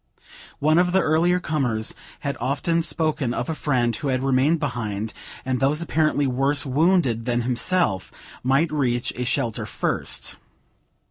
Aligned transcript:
One 0.57 0.79
of 0.79 0.93
the 0.93 1.01
earlier 1.01 1.39
comers 1.39 1.93
had 2.21 2.35
often 2.39 2.81
spoken 2.81 3.35
of 3.35 3.51
a 3.51 3.53
friend, 3.53 3.95
who 3.95 4.07
had 4.07 4.23
remained 4.23 4.59
behind, 4.59 5.13
that 5.45 5.59
those 5.59 5.79
apparently 5.79 6.25
worse 6.25 6.65
wounded 6.65 7.25
than 7.25 7.41
himself 7.41 8.11
might 8.41 8.71
reach 8.71 9.13
a 9.15 9.23
shelter 9.25 9.67
first. 9.67 10.37